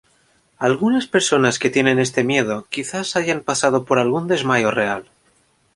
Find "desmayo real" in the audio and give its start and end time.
4.27-5.05